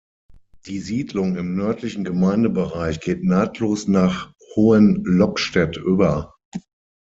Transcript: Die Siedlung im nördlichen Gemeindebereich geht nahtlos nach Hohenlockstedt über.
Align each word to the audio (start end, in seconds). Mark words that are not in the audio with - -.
Die 0.65 0.79
Siedlung 0.79 1.35
im 1.35 1.55
nördlichen 1.55 2.03
Gemeindebereich 2.03 2.99
geht 3.01 3.23
nahtlos 3.23 3.87
nach 3.87 4.33
Hohenlockstedt 4.55 5.77
über. 5.77 6.33